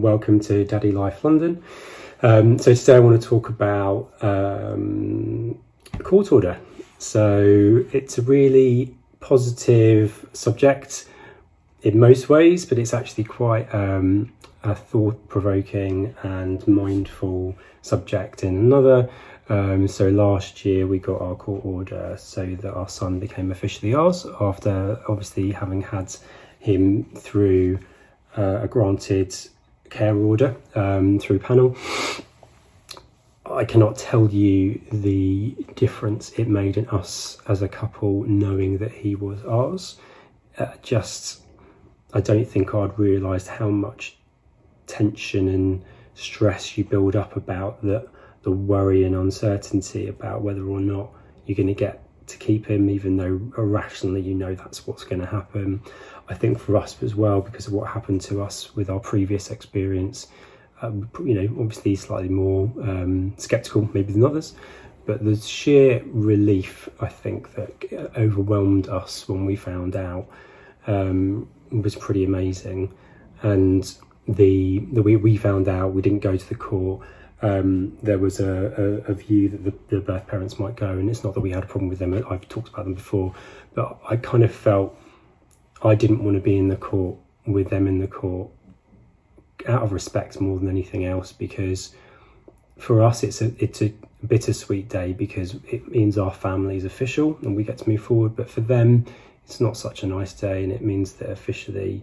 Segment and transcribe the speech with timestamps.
[0.00, 1.62] welcome to Daddy Life London.
[2.22, 5.58] Um, so today I want to talk about um,
[6.02, 6.58] court order.
[6.98, 11.06] So it's a really positive subject
[11.82, 14.32] in most ways, but it's actually quite um,
[14.62, 19.08] a thought-provoking and mindful subject in another.
[19.48, 23.94] Um, so last year we got our court order so that our son became officially
[23.94, 26.14] ours after obviously having had
[26.58, 27.78] him through
[28.36, 29.34] uh, a granted
[29.90, 31.76] care order um, through panel.
[33.46, 38.92] I cannot tell you the difference it made in us as a couple knowing that
[38.92, 39.96] he was ours.
[40.56, 41.42] Uh, just,
[42.14, 44.16] I don't think I'd realised how much
[44.86, 48.08] tension and stress you build up about the,
[48.42, 51.10] the worry and uncertainty about whether or not
[51.46, 55.20] you're going to get to keep him, even though irrationally you know that's what's going
[55.20, 55.82] to happen.
[56.30, 59.50] I think for us as well, because of what happened to us with our previous
[59.50, 60.28] experience,
[60.80, 64.54] um, you know, obviously slightly more um, skeptical maybe than others,
[65.06, 70.28] but the sheer relief I think that overwhelmed us when we found out
[70.86, 72.94] um, was pretty amazing.
[73.42, 73.92] And
[74.28, 77.04] the the way we found out, we didn't go to the court
[77.42, 81.08] um, there was a, a, a view that the, the, birth parents might go, and
[81.08, 82.12] it's not that we had a problem with them.
[82.28, 83.34] I've talked about them before,
[83.74, 84.94] but I kind of felt
[85.82, 88.50] I didn't want to be in the court with them in the court
[89.66, 91.94] out of respect more than anything else, because
[92.78, 93.92] for us it's a it's a
[94.26, 98.36] bittersweet day because it means our family is official and we get to move forward.
[98.36, 99.06] But for them,
[99.44, 102.02] it's not such a nice day, and it means that officially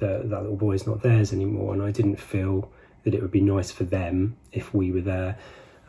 [0.00, 1.72] the, that little boy is not theirs anymore.
[1.72, 2.70] And I didn't feel
[3.04, 5.38] that it would be nice for them if we were there.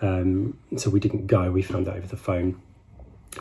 [0.02, 2.62] Um, so we didn't go, we found out over the phone.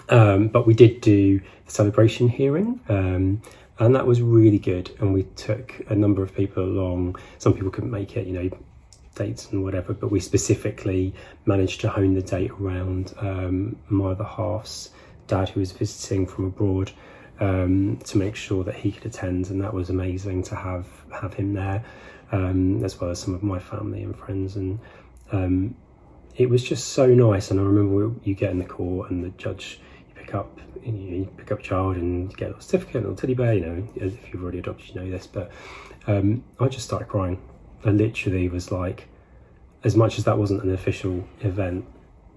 [0.08, 3.42] Um, but we did do the celebration hearing, um,
[3.78, 4.90] and that was really good.
[5.00, 7.16] And we took a number of people along.
[7.38, 8.50] Some people couldn't make it, you know,
[9.14, 11.14] dates and whatever, but we specifically
[11.46, 14.90] managed to hone the date around um, my other half's
[15.26, 16.90] dad who was visiting from abroad
[17.40, 21.34] um, to make sure that he could attend, and that was amazing to have have
[21.34, 21.84] him there
[22.32, 24.56] um, as well as some of my family and friends.
[24.56, 24.78] And
[25.32, 25.74] um,
[26.36, 27.50] it was just so nice.
[27.50, 30.92] And I remember you get in the court and the judge, you pick up, you,
[30.92, 33.54] you pick up a child and get a certificate, a little teddy bear.
[33.54, 35.26] You know, if you've already adopted, you know this.
[35.26, 35.50] But
[36.06, 37.40] um, I just started crying.
[37.84, 39.08] I literally was like,
[39.82, 41.84] as much as that wasn't an official event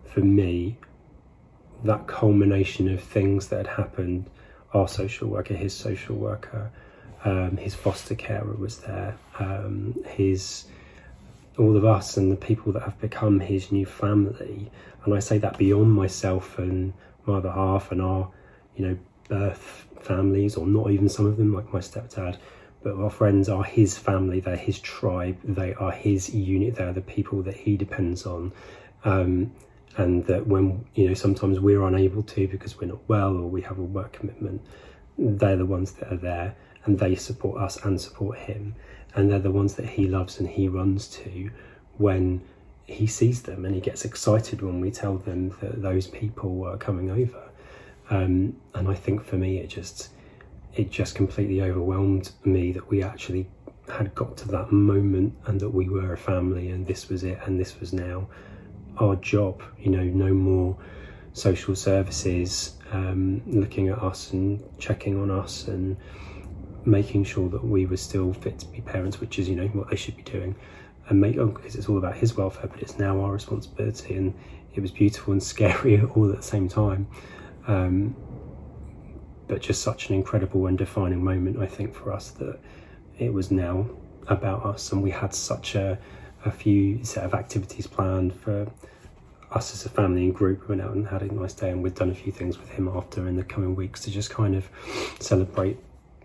[0.05, 0.77] for me,
[1.83, 4.29] that culmination of things that had happened,
[4.73, 6.71] our social worker, his social worker,
[7.23, 9.17] um, his foster carer was there.
[9.39, 10.65] Um, his
[11.57, 14.69] all of us and the people that have become his new family.
[15.03, 16.93] And I say that beyond myself and
[17.25, 18.29] my other half and our,
[18.77, 22.38] you know, birth families, or not even some of them, like my stepdad.
[22.83, 24.39] But our friends are his family.
[24.39, 25.38] They're his tribe.
[25.43, 26.75] They are his unit.
[26.75, 28.53] They're the people that he depends on.
[29.03, 29.51] Um,
[29.97, 33.61] and that when you know sometimes we're unable to because we're not well or we
[33.63, 34.61] have a work commitment,
[35.17, 36.55] they're the ones that are there
[36.85, 38.75] and they support us and support him.
[39.15, 41.49] And they're the ones that he loves and he runs to
[41.97, 42.41] when
[42.85, 46.77] he sees them and he gets excited when we tell them that those people are
[46.77, 47.46] coming over.
[48.09, 50.09] Um, and I think for me, it just
[50.75, 53.50] it just completely overwhelmed me that we actually
[53.90, 57.40] had got to that moment and that we were a family and this was it
[57.45, 58.28] and this was now
[59.00, 59.63] our job.
[59.79, 60.78] You know, no more
[61.34, 65.97] social services um, looking at us and checking on us and
[66.85, 69.89] making sure that we were still fit to be parents, which is, you know, what
[69.89, 70.56] they should be doing.
[71.09, 74.16] And make, oh, because it's all about his welfare, but it's now our responsibility.
[74.16, 74.34] And
[74.74, 77.07] it was beautiful and scary all at the same time.
[77.67, 78.16] Um,
[79.47, 82.59] but just such an incredible and defining moment, I think, for us that
[83.17, 83.88] it was now
[84.28, 84.91] about us.
[84.91, 85.97] And we had such a,
[86.45, 88.67] a few set of activities planned for
[89.51, 90.67] us as a family and group.
[90.67, 92.69] We went out and had a nice day, and we've done a few things with
[92.69, 94.69] him after in the coming weeks to just kind of
[95.19, 95.77] celebrate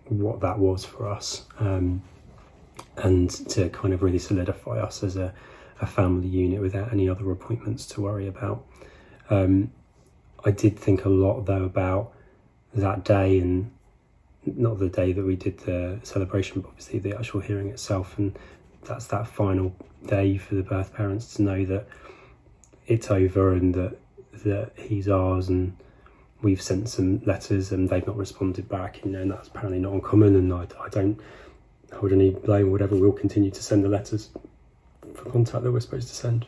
[0.08, 2.02] what that was for us um,
[2.96, 5.32] and to kind of really solidify us as a,
[5.80, 8.66] a, family unit without any other appointments to worry about.
[9.30, 9.70] Um,
[10.44, 12.12] I did think a lot though about
[12.74, 13.70] that day and
[14.44, 18.18] not the day that we did the celebration, but obviously the actual hearing itself.
[18.18, 18.36] And
[18.84, 19.74] that's that final
[20.06, 21.86] day for the birth parents to know that
[22.86, 23.96] it's over and that
[24.44, 25.76] that he's ours and
[26.40, 29.92] we've sent some letters and they've not responded back, you know, and that's apparently not
[29.92, 30.34] uncommon.
[30.34, 31.20] And I, I don't
[31.92, 32.96] hold any blame, or whatever.
[32.96, 34.30] We'll continue to send the letters
[35.14, 36.46] for contact that we're supposed to send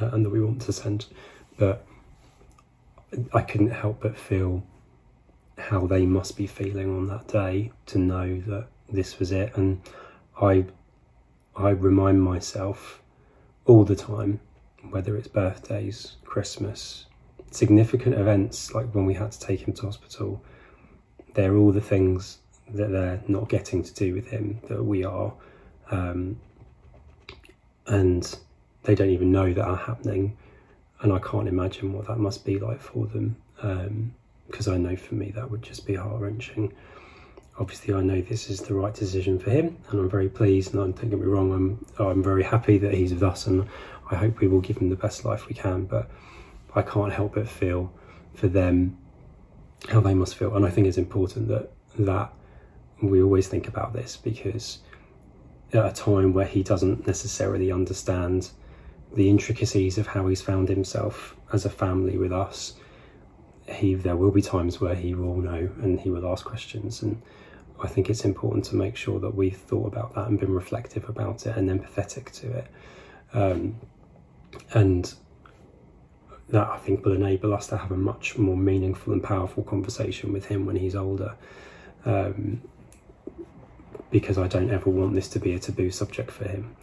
[0.00, 1.06] uh, and that we want to send.
[1.58, 1.84] But
[3.32, 4.64] I couldn't help but feel
[5.58, 9.56] how they must be feeling on that day to know that this was it.
[9.56, 9.80] And
[10.40, 10.66] I
[11.54, 13.02] I remind myself
[13.66, 14.40] all the time,
[14.90, 17.06] whether it's birthdays, Christmas,
[17.50, 20.42] significant events like when we had to take him to hospital,
[21.34, 22.38] they're all the things
[22.72, 25.32] that they're not getting to do with him that we are.
[25.90, 26.40] Um,
[27.86, 28.38] and
[28.84, 30.36] they don't even know that are happening.
[31.02, 33.36] And I can't imagine what that must be like for them.
[34.46, 36.72] Because um, I know for me that would just be heart wrenching.
[37.58, 40.74] Obviously, I know this is the right decision for him, and I'm very pleased.
[40.74, 43.68] And don't get me wrong, I'm I'm very happy that he's with us, and
[44.10, 45.84] I hope we will give him the best life we can.
[45.84, 46.10] But
[46.74, 47.92] I can't help but feel
[48.34, 48.96] for them
[49.88, 52.32] how they must feel, and I think it's important that that
[53.02, 54.78] we always think about this because
[55.72, 58.50] at a time where he doesn't necessarily understand
[59.14, 62.74] the intricacies of how he's found himself as a family with us,
[63.68, 67.20] he there will be times where he will know and he will ask questions and
[67.82, 71.08] I think it's important to make sure that we've thought about that and been reflective
[71.08, 72.66] about it and empathetic to it.
[73.34, 73.76] Um,
[74.72, 75.12] and
[76.50, 80.32] that I think will enable us to have a much more meaningful and powerful conversation
[80.32, 81.34] with him when he's older.
[82.04, 82.60] Um,
[84.10, 86.76] because I don't ever want this to be a taboo subject for him.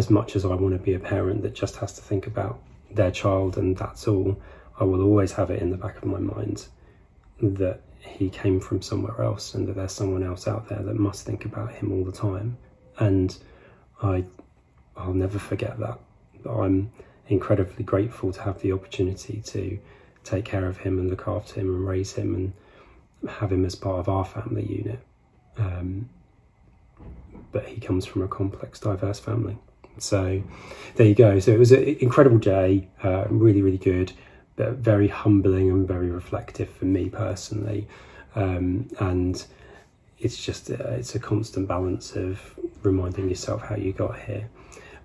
[0.00, 2.58] As much as I want to be a parent that just has to think about
[2.90, 4.40] their child and that's all,
[4.78, 6.68] I will always have it in the back of my mind
[7.42, 11.26] that he came from somewhere else and that there's someone else out there that must
[11.26, 12.56] think about him all the time.
[12.98, 13.36] And
[14.02, 14.24] I,
[14.96, 15.98] I'll never forget that.
[16.48, 16.90] I'm
[17.28, 19.78] incredibly grateful to have the opportunity to
[20.24, 23.74] take care of him and look after him and raise him and have him as
[23.74, 25.00] part of our family unit.
[25.58, 26.08] Um,
[27.52, 29.58] but he comes from a complex, diverse family.
[29.98, 30.42] So
[30.96, 31.38] there you go.
[31.38, 34.12] So it was an incredible day, uh, really, really good,
[34.56, 37.88] but very humbling and very reflective for me personally.
[38.34, 39.44] Um, and
[40.18, 42.40] it's just uh, it's a constant balance of
[42.82, 44.48] reminding yourself how you got here.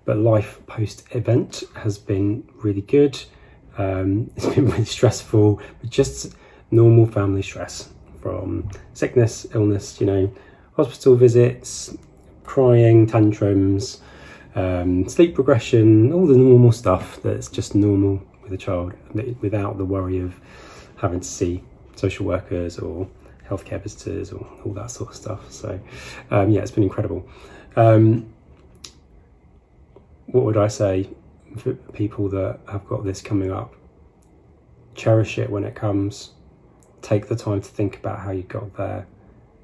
[0.04, 3.20] But life post event has been really good.
[3.78, 6.34] Um, it's been really stressful, but just
[6.70, 7.90] normal family stress
[8.20, 10.32] from sickness, illness, you know,
[10.76, 11.96] hospital visits,
[12.44, 14.00] crying, tantrums,
[14.56, 18.94] um, sleep progression, all the normal stuff that's just normal with a child
[19.40, 20.40] without the worry of
[20.96, 21.62] having to see
[21.94, 23.08] social workers or
[23.48, 25.52] healthcare visitors or all that sort of stuff.
[25.52, 25.78] So,
[26.30, 27.28] um, yeah, it's been incredible.
[27.76, 28.32] Um,
[30.26, 31.08] what would I say
[31.56, 33.74] for people that have got this coming up?
[34.94, 36.32] Cherish it when it comes
[37.06, 39.06] take the time to think about how you got there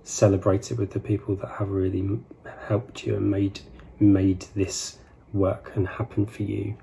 [0.04, 2.20] celebrate it with the people that have really
[2.68, 3.60] helped you and made
[4.02, 4.98] made this
[5.32, 6.76] work and happen for you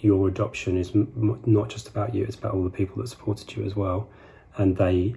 [0.00, 3.54] your adoption is m- not just about you it's about all the people that supported
[3.56, 4.08] you as well.
[4.56, 5.14] And they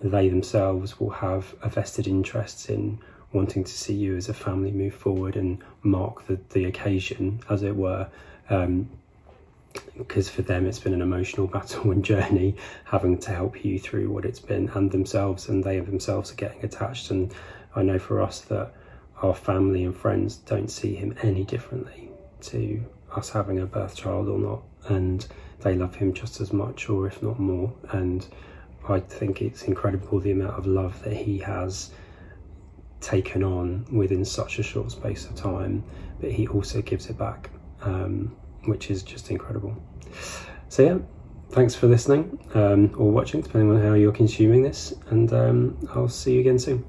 [0.00, 2.98] they themselves will have a vested interest in
[3.32, 7.62] wanting to see you as a family move forward and mark the, the occasion as
[7.62, 8.08] it were.
[8.48, 8.88] Um,
[9.96, 14.10] because for them it's been an emotional battle and journey having to help you through
[14.10, 17.10] what it's been and themselves and they themselves are getting attached.
[17.10, 17.32] And
[17.76, 18.72] i know for us that
[19.22, 22.10] our family and friends don't see him any differently
[22.40, 22.82] to
[23.14, 25.26] us having a birth child or not and
[25.60, 28.28] they love him just as much or if not more and
[28.88, 31.90] i think it's incredible the amount of love that he has
[33.00, 35.82] taken on within such a short space of time
[36.20, 37.50] but he also gives it back
[37.82, 39.76] um, which is just incredible.
[40.68, 40.98] So, yeah,
[41.50, 46.08] thanks for listening um, or watching, depending on how you're consuming this, and um, I'll
[46.08, 46.84] see you again soon.